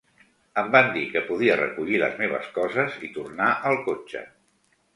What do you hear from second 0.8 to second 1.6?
dir que podia